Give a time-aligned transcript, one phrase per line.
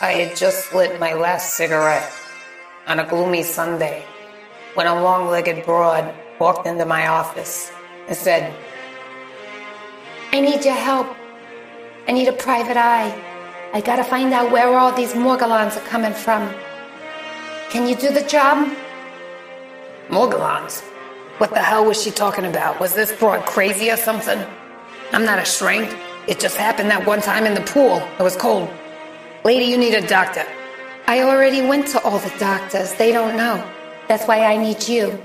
[0.00, 2.12] I had just lit my last cigarette
[2.86, 4.04] on a gloomy Sunday
[4.74, 7.72] when a long legged broad walked into my office
[8.06, 8.54] and said,
[10.30, 11.08] I need your help.
[12.06, 13.10] I need a private eye.
[13.72, 16.48] I gotta find out where all these Morgellons are coming from.
[17.68, 18.72] Can you do the job?
[20.10, 20.80] Morgellons?
[21.38, 22.78] What the hell was she talking about?
[22.78, 24.38] Was this broad crazy or something?
[25.12, 25.92] I'm not a shrink.
[26.28, 27.96] It just happened that one time in the pool.
[28.20, 28.70] It was cold.
[29.44, 30.44] Lady, you need a doctor.
[31.06, 32.92] I already went to all the doctors.
[32.94, 33.64] They don't know.
[34.08, 35.18] That's why I need you.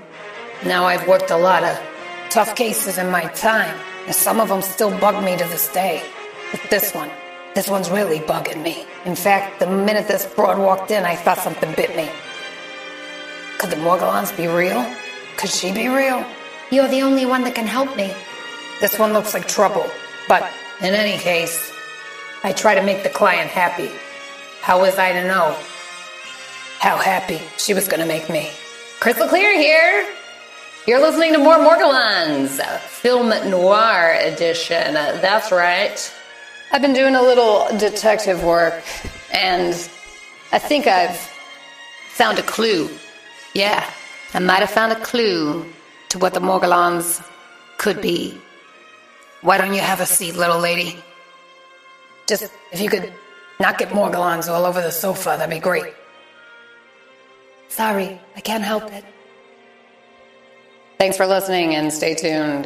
[0.63, 1.81] Now I've worked a lot of
[2.29, 6.03] tough cases in my time, and some of them still bug me to this day.
[6.51, 7.09] But this one,
[7.55, 8.85] this one's really bugging me.
[9.05, 12.09] In fact, the minute this broad walked in, I thought something bit me.
[13.57, 14.85] Could the Morgellons be real?
[15.37, 16.23] Could she be real?
[16.71, 18.13] You're the only one that can help me.
[18.79, 19.89] This one looks like trouble,
[20.27, 20.49] but
[20.81, 21.72] in any case,
[22.45, 23.89] I try to make the client happy.
[24.61, 25.55] How was I to know
[26.79, 28.51] how happy she was going to make me?
[28.99, 30.13] Crystal Clear here.
[30.85, 34.93] You're listening to more Morgellons, film noir edition.
[34.93, 36.13] That's right.
[36.73, 38.83] I've been doing a little detective work,
[39.31, 39.73] and
[40.51, 41.15] I think I've
[42.09, 42.89] found a clue.
[43.53, 43.89] Yeah,
[44.33, 45.65] I might have found a clue
[46.09, 47.25] to what the Morgellons
[47.77, 48.37] could be.
[49.41, 51.01] Why don't you have a seat, little lady?
[52.33, 53.13] Just if you could
[53.59, 55.93] not get Morgellons all over the sofa, that'd be great.
[57.69, 59.05] Sorry, I can't help it.
[60.97, 62.65] Thanks for listening and stay tuned.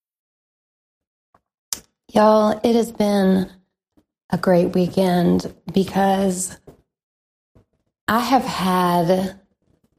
[2.13, 3.49] Y'all, it has been
[4.31, 6.59] a great weekend because
[8.05, 9.39] I have had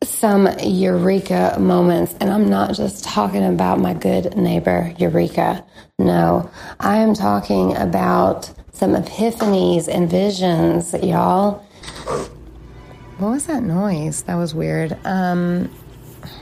[0.02, 5.64] some eureka moments, and I'm not just talking about my good neighbor, Eureka.
[5.98, 11.64] No, I am talking about some epiphanies and visions, y'all.
[13.16, 14.24] What was that noise?
[14.24, 14.98] That was weird.
[15.06, 15.74] Um,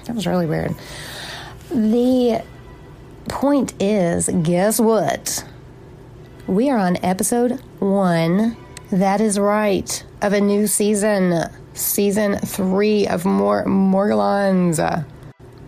[0.07, 0.75] that was really weird.
[1.71, 2.43] The
[3.29, 5.45] point is, guess what?
[6.51, 8.57] We are on episode one.
[8.91, 14.81] That is right, of a new season, season three of more Morgellons.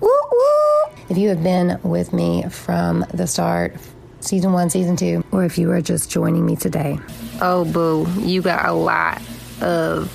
[0.00, 0.94] Woo woo!
[1.08, 3.76] If you have been with me from the start,
[4.18, 6.98] season one, season two, or if you are just joining me today,
[7.40, 9.22] oh boo, you got a lot
[9.60, 10.10] of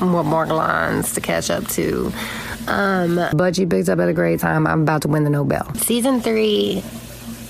[0.00, 2.12] more Morgellons to catch up to.
[2.66, 4.66] Um, but you picked up at a great time.
[4.66, 5.72] I'm about to win the Nobel.
[5.76, 6.82] Season three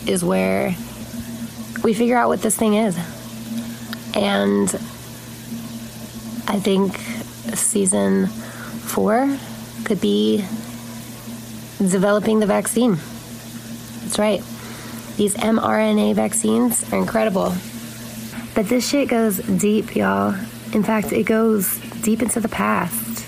[0.07, 0.77] is where
[1.89, 2.95] we figure out what this thing is.
[4.15, 4.69] And
[6.47, 6.95] I think
[7.57, 9.35] season four
[9.85, 10.45] could be
[11.79, 12.97] developing the vaccine.
[14.03, 14.43] That's right.
[15.17, 17.55] These mRNA vaccines are incredible.
[18.55, 20.35] But this shit goes deep, y'all.
[20.75, 23.27] In fact, it goes deep into the past,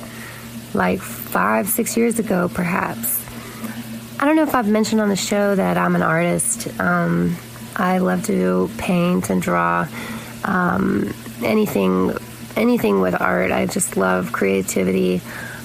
[0.75, 3.25] like five, six years ago, perhaps.
[4.21, 6.79] I don't know if I've mentioned on the show that I'm an artist.
[6.79, 7.39] Um,
[7.81, 9.89] I love to paint and draw.
[10.45, 12.13] Um, anything,
[12.55, 13.51] anything with art.
[13.51, 15.23] I just love creativity,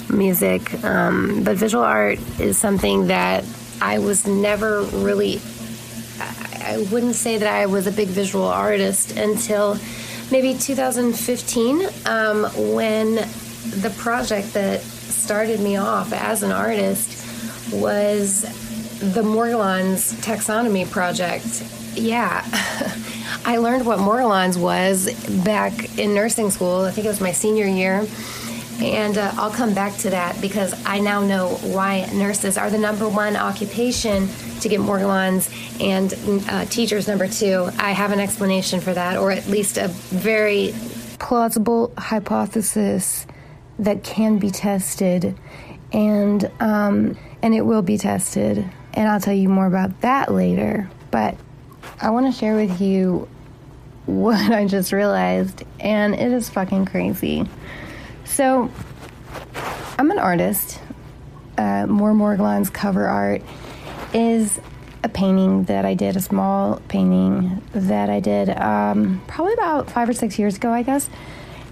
[0.08, 0.82] music.
[0.82, 3.44] Um, but visual art is something that
[3.82, 5.40] I was never really.
[6.64, 9.78] I wouldn't say that I was a big visual artist until
[10.32, 12.44] maybe 2015 um,
[12.74, 17.24] when the project that started me off as an artist
[17.72, 18.42] was
[18.98, 21.62] the Morgellons taxonomy project
[21.98, 22.44] yeah,
[23.44, 25.12] I learned what Morgellons was
[25.44, 26.80] back in nursing school.
[26.80, 28.06] I think it was my senior year.
[28.80, 32.78] And uh, I'll come back to that because I now know why nurses are the
[32.78, 34.28] number one occupation
[34.60, 35.50] to get Morgellons
[35.80, 36.12] and
[36.48, 37.70] uh, teachers number two.
[37.78, 40.74] I have an explanation for that, or at least a very
[41.18, 43.26] plausible hypothesis
[43.78, 45.38] that can be tested,
[45.92, 48.58] and um, and it will be tested.
[48.94, 50.90] And I'll tell you more about that later.
[51.10, 51.36] But
[51.98, 53.26] I want to share with you
[54.04, 57.48] what I just realized, and it is fucking crazy.
[58.24, 58.70] So,
[59.98, 60.78] I'm an artist.
[61.56, 63.40] Uh, More Morgellons cover art
[64.12, 64.60] is
[65.02, 70.08] a painting that I did, a small painting that I did um, probably about five
[70.08, 71.08] or six years ago, I guess.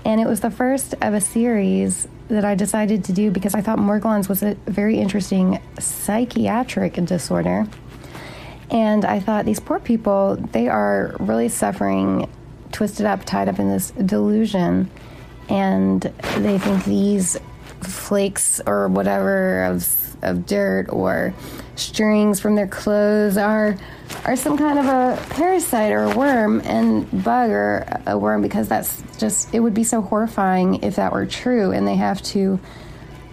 [0.07, 3.61] And it was the first of a series that I decided to do because I
[3.61, 7.67] thought Morgellons was a very interesting psychiatric disorder.
[8.75, 12.29] And I thought these poor people, they are really suffering,
[12.73, 14.91] twisted up, tied up in this delusion.
[15.49, 16.03] And
[16.39, 17.39] they think these
[17.83, 19.87] flakes or whatever of
[20.23, 21.35] of dirt or
[21.77, 23.77] strings from their clothes are
[24.25, 28.67] are some kind of a parasite or a worm and bug or a worm because
[28.69, 32.59] that's just it would be so horrifying if that were true and they have to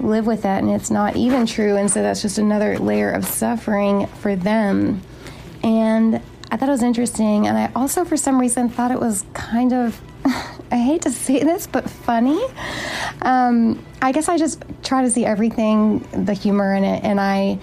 [0.02, 3.24] live with that and it's not even true and so that's just another layer of
[3.24, 5.02] suffering for them
[5.63, 6.22] and
[6.52, 9.74] I thought it was interesting and I also for some reason thought it was kind
[9.74, 10.02] of
[10.72, 12.42] I hate to say this but funny
[13.22, 17.60] um, I guess I just try to see everything the humor in it and I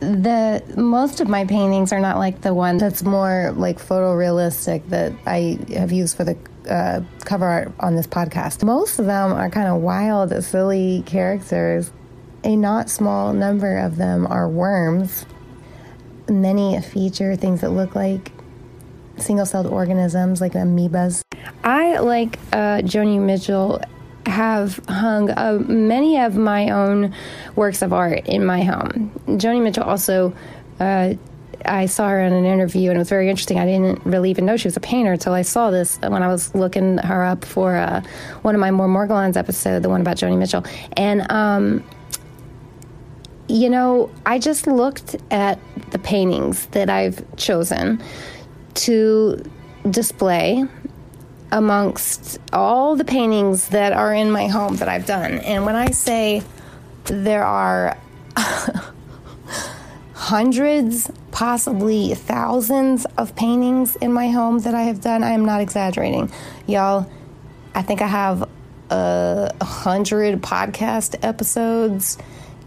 [0.00, 5.12] the most of my paintings are not like the one that's more like photorealistic that
[5.26, 6.36] I have used for the
[6.70, 8.62] uh, cover art on this podcast.
[8.62, 11.90] Most of them are kind of wild, silly characters.
[12.44, 15.26] A not small number of them are worms.
[16.28, 18.32] Many feature things that look like
[19.16, 21.22] single celled organisms, like amoebas.
[21.64, 23.80] I, like uh, Joni Mitchell,
[24.26, 27.14] have hung uh, many of my own
[27.56, 29.10] works of art in my home.
[29.26, 30.34] Joni Mitchell also.
[30.78, 31.14] Uh,
[31.64, 33.58] I saw her in an interview and it was very interesting.
[33.58, 36.28] I didn't really even know she was a painter until I saw this when I
[36.28, 38.00] was looking her up for uh,
[38.42, 40.64] one of my more Morgellons episode, the one about Joni Mitchell.
[40.96, 41.84] And, um,
[43.48, 45.58] you know, I just looked at
[45.90, 48.02] the paintings that I've chosen
[48.74, 49.42] to
[49.88, 50.64] display
[51.50, 55.38] amongst all the paintings that are in my home that I've done.
[55.38, 56.42] And when I say
[57.04, 57.96] there are
[60.12, 65.62] hundreds, possibly thousands of paintings in my home that I have done, I am not
[65.62, 66.30] exaggerating.
[66.66, 67.10] Y'all,
[67.74, 68.46] I think I have
[68.90, 72.18] a hundred podcast episodes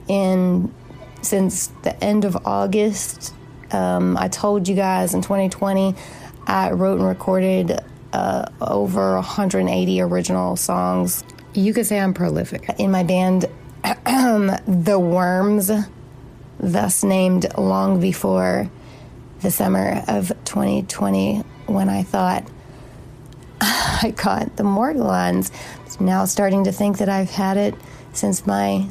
[0.07, 0.73] in
[1.21, 3.33] since the end of August.
[3.71, 5.95] Um, I told you guys in 2020
[6.47, 7.79] I wrote and recorded
[8.13, 11.23] uh, over 180 original songs.
[11.53, 12.69] You could say I'm prolific.
[12.77, 13.45] In my band,
[13.83, 15.71] The Worms,
[16.59, 18.69] thus named long before
[19.41, 22.47] the summer of 2020 when I thought
[23.61, 25.51] I caught the Morgellons.
[25.99, 27.75] Now starting to think that I've had it
[28.13, 28.87] since my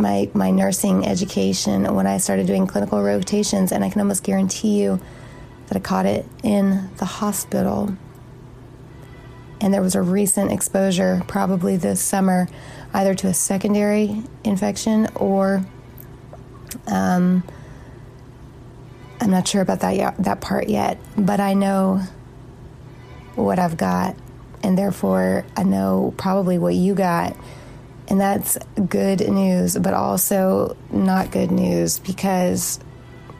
[0.00, 4.82] my my nursing education when I started doing clinical rotations and I can almost guarantee
[4.82, 5.00] you
[5.66, 7.96] that I caught it in the hospital.
[9.60, 12.48] And there was a recent exposure, probably this summer,
[12.94, 15.64] either to a secondary infection or
[16.86, 17.44] um,
[19.20, 22.00] I'm not sure about that yet, that part yet, but I know
[23.34, 24.16] what I've got,
[24.62, 27.36] and therefore I know probably what you got.
[28.10, 28.58] And that's
[28.88, 32.80] good news, but also not good news because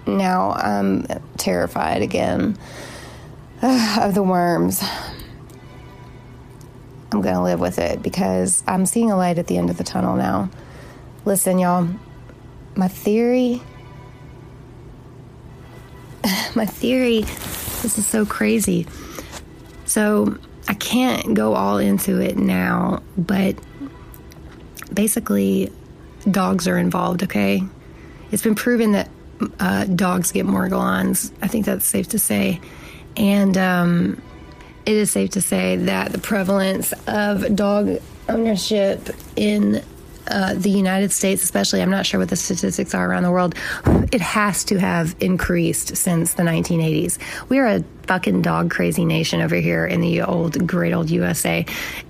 [0.06, 1.06] now I'm
[1.36, 2.56] terrified again
[3.62, 4.80] of the worms.
[7.12, 9.76] I'm going to live with it because I'm seeing a light at the end of
[9.76, 10.48] the tunnel now.
[11.24, 11.88] Listen, y'all,
[12.76, 13.60] my theory,
[16.54, 17.22] my theory,
[17.82, 18.86] this is so crazy.
[19.84, 23.56] So I can't go all into it now, but
[24.92, 25.72] basically,
[26.30, 27.62] dogs are involved, okay?
[28.30, 29.08] It's been proven that
[29.58, 31.32] uh, dogs get morgellons.
[31.42, 32.60] I think that's safe to say.
[33.16, 34.22] And um,
[34.86, 39.82] it is safe to say that the prevalence of dog ownership in
[40.30, 43.54] uh, the United States, especially, I'm not sure what the statistics are around the world,
[44.12, 47.18] it has to have increased since the 1980s.
[47.48, 51.66] We are a fucking dog crazy nation over here in the old, great old USA.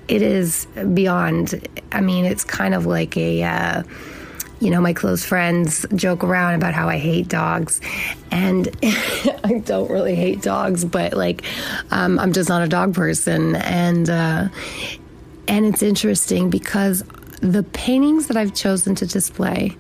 [0.09, 3.43] It is beyond, I mean, it's kind of like a.
[3.43, 3.83] Uh,
[4.61, 7.81] you know, my close friends joke around about how I hate dogs.
[8.31, 11.45] And I don't really hate dogs, but like,
[11.91, 13.57] um, I'm just not a dog person.
[13.57, 14.49] And, uh,
[15.49, 17.03] and it's interesting because
[17.41, 19.77] the paintings that I've chosen to display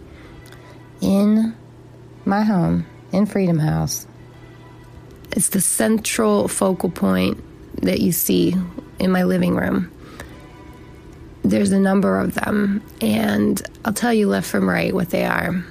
[1.00, 1.54] in
[2.24, 4.06] my home, in Freedom House,
[5.32, 7.42] it's the central focal point
[7.82, 8.54] that you see
[8.98, 9.90] in my living room.
[11.42, 15.64] There's a number of them, and I'll tell you left from right what they are.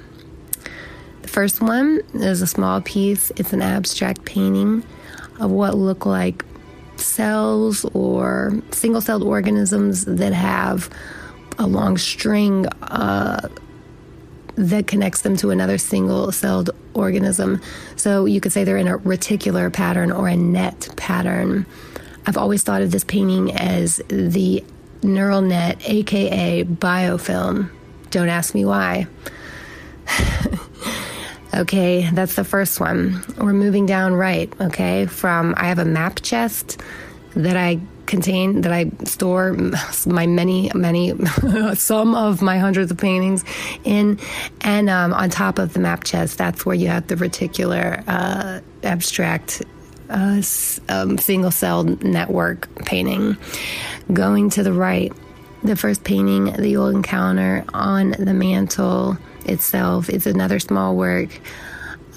[1.22, 4.82] The first one is a small piece, it's an abstract painting
[5.38, 6.44] of what look like
[6.96, 10.90] cells or single celled organisms that have
[11.60, 13.48] a long string uh,
[14.56, 17.60] that connects them to another single celled organism.
[17.96, 21.66] So you could say they're in a reticular pattern or a net pattern.
[22.26, 24.64] I've always thought of this painting as the
[25.02, 27.70] neural net, aka biofilm.
[28.10, 29.06] Don't ask me why.
[31.54, 33.22] okay, that's the first one.
[33.36, 35.06] We're moving down right, okay?
[35.06, 36.80] From I have a map chest
[37.34, 39.52] that I contain that I store
[40.04, 41.14] my many, many,
[41.74, 43.44] some of my hundreds of paintings
[43.84, 44.18] in.
[44.62, 48.60] And um, on top of the map chest, that's where you have the reticular uh,
[48.82, 49.62] abstract
[50.10, 50.42] uh,
[50.88, 53.36] um, single cell network painting.
[54.12, 55.12] Going to the right,
[55.62, 61.40] the first painting that you'll encounter on the mantel itself is another small work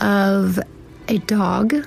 [0.01, 0.60] of
[1.08, 1.86] a dog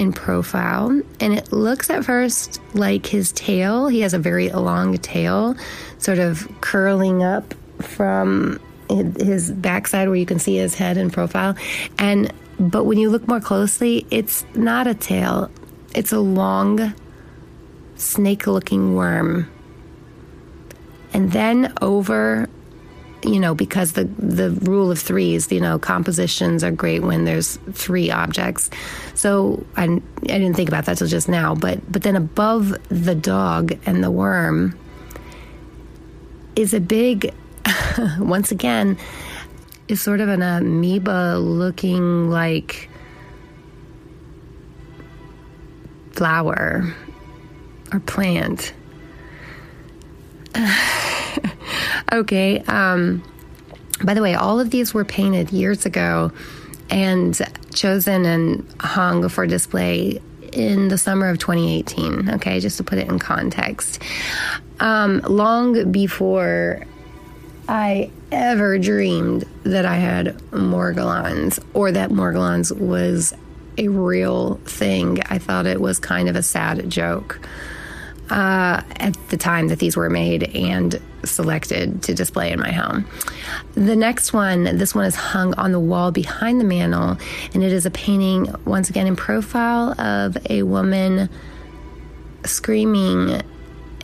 [0.00, 0.88] in profile,
[1.20, 3.86] and it looks at first like his tail.
[3.86, 5.54] He has a very long tail,
[5.98, 7.52] sort of curling up
[7.82, 11.54] from his backside where you can see his head in profile.
[11.98, 15.50] And but when you look more closely, it's not a tail.
[15.94, 16.94] It's a long
[17.96, 19.50] snake-looking worm.
[21.12, 22.48] And then over
[23.22, 27.58] you know, because the the rule of threes, you know, compositions are great when there's
[27.72, 28.70] three objects.
[29.14, 33.14] So I, I didn't think about that till just now, but but then above the
[33.14, 34.78] dog and the worm
[36.56, 37.32] is a big,
[38.18, 38.98] once again,
[39.88, 42.88] is sort of an amoeba looking like
[46.12, 46.94] flower
[47.92, 48.72] or plant.
[52.12, 52.60] Okay.
[52.60, 53.22] Um,
[54.02, 56.32] by the way, all of these were painted years ago
[56.88, 57.38] and
[57.74, 60.20] chosen and hung for display
[60.52, 62.30] in the summer of 2018.
[62.30, 64.02] Okay, just to put it in context.
[64.80, 66.84] Um, long before
[67.68, 73.34] I ever dreamed that I had Morgellons or that Morgellons was
[73.78, 77.40] a real thing, I thought it was kind of a sad joke
[78.30, 83.06] uh, at the time that these were made and selected to display in my home.
[83.74, 87.18] The next one, this one is hung on the wall behind the mantel,
[87.52, 91.28] and it is a painting, once again in profile, of a woman
[92.44, 93.42] screaming,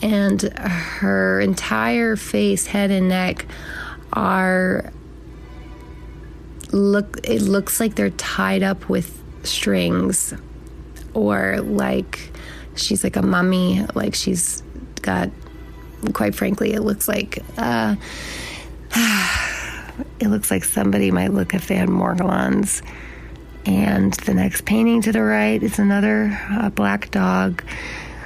[0.02, 3.46] and her entire face, head, and neck
[4.12, 4.92] are
[6.72, 10.34] look it looks like they're tied up with strings
[11.14, 12.32] or like
[12.78, 14.62] she's like a mummy, like she's
[15.02, 15.30] got,
[16.12, 17.96] quite frankly, it looks like, uh,
[20.20, 22.82] it looks like somebody might look if they had Morgellons.
[23.64, 27.64] And the next painting to the right is another uh, black dog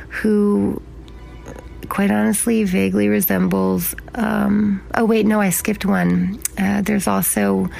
[0.08, 0.82] who,
[1.88, 3.94] quite honestly, vaguely resembles.
[4.14, 6.40] Um, oh, wait, no, I skipped one.
[6.58, 7.70] Uh, there's also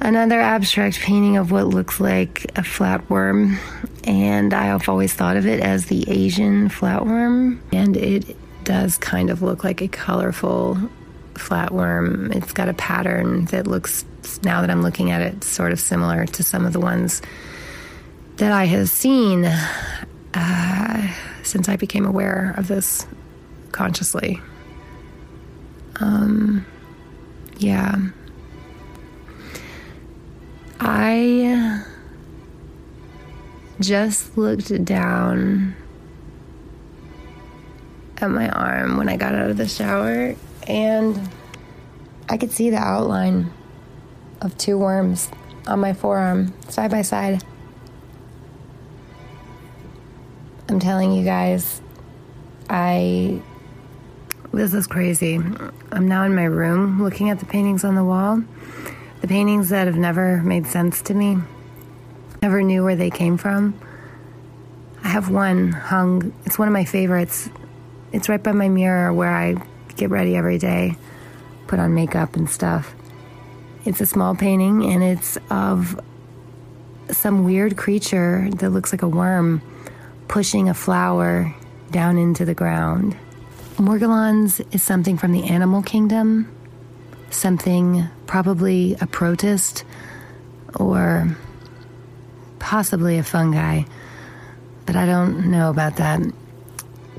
[0.00, 3.58] another abstract painting of what looks like a flatworm
[4.06, 9.42] and I've always thought of it as the Asian flatworm, and it does kind of
[9.42, 10.78] look like a colorful
[11.34, 12.34] flatworm.
[12.34, 14.04] It's got a pattern that looks,
[14.42, 17.22] now that I'm looking at it, sort of similar to some of the ones
[18.36, 19.44] that I have seen
[20.34, 23.06] uh, since I became aware of this
[23.72, 24.40] consciously.
[26.00, 26.66] Um,
[27.58, 27.96] yeah.
[30.80, 31.84] I
[33.80, 35.74] just looked down
[38.18, 40.34] at my arm when I got out of the shower
[40.66, 41.28] and
[42.28, 43.52] I could see the outline
[44.40, 45.30] of two worms
[45.66, 47.42] on my forearm side by side.
[50.68, 51.80] I'm telling you guys,
[52.68, 53.42] I.
[54.52, 55.34] This is crazy.
[55.34, 58.42] I'm now in my room looking at the paintings on the wall.
[59.20, 61.38] The paintings that have never made sense to me
[62.44, 63.72] Never knew where they came from.
[65.02, 67.48] I have one hung, it's one of my favorites.
[68.12, 69.54] It's right by my mirror where I
[69.96, 70.98] get ready every day,
[71.68, 72.94] put on makeup and stuff.
[73.86, 75.98] It's a small painting and it's of
[77.08, 79.62] some weird creature that looks like a worm
[80.28, 81.54] pushing a flower
[81.92, 83.16] down into the ground.
[83.76, 86.54] Morgellons is something from the animal kingdom,
[87.30, 89.84] something probably a protist
[90.74, 91.34] or
[92.64, 93.82] possibly a fungi,
[94.86, 96.22] but I don't know about that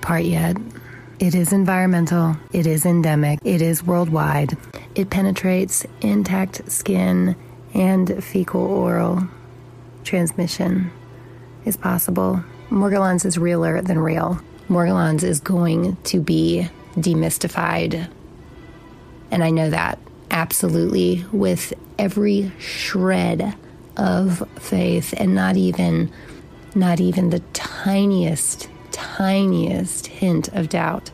[0.02, 0.58] part yet.
[1.20, 4.58] It is environmental, it is endemic, it is worldwide.
[4.96, 7.36] It penetrates intact skin
[7.76, 9.28] and fecal oral
[10.04, 10.92] transmission
[11.64, 12.44] is possible.
[12.72, 14.42] Morgellons is realer than real.
[14.68, 18.10] Morgellons is going to be demystified.
[19.30, 20.00] And I know that
[20.32, 23.56] absolutely with every shred
[23.98, 26.12] of faith and not even
[26.74, 31.12] not even the tiniest tiniest hint of doubt.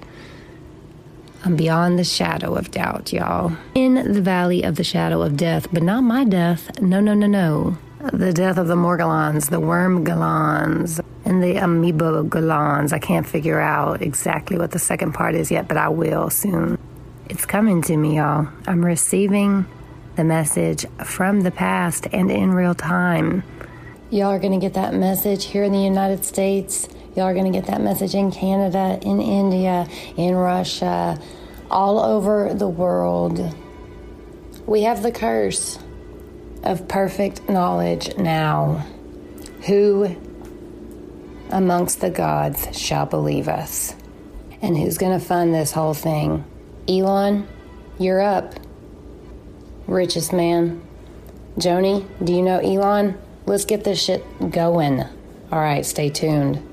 [1.43, 3.53] I'm beyond the shadow of doubt, y'all.
[3.73, 6.79] In the valley of the shadow of death, but not my death.
[6.79, 7.77] No, no, no, no.
[8.13, 12.93] The death of the Morgellons, the worm Galons, and the amoeba Galons.
[12.93, 16.77] I can't figure out exactly what the second part is yet, but I will soon.
[17.29, 18.47] It's coming to me, y'all.
[18.67, 19.65] I'm receiving
[20.15, 23.43] the message from the past and in real time.
[24.09, 27.51] Y'all are going to get that message here in the United States Y'all are going
[27.51, 31.19] to get that message in Canada, in India, in Russia,
[31.69, 33.53] all over the world.
[34.65, 35.77] We have the curse
[36.63, 38.85] of perfect knowledge now.
[39.65, 40.15] Who
[41.49, 43.93] amongst the gods shall believe us?
[44.61, 46.45] And who's going to fund this whole thing?
[46.87, 47.45] Elon,
[47.99, 48.53] you're up.
[49.91, 50.81] Richest man.
[51.57, 53.17] Joni, do you know Elon?
[53.45, 55.01] Let's get this shit going.
[55.01, 56.70] All right, stay tuned.